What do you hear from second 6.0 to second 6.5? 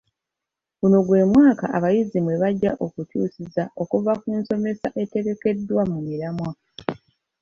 miramwa.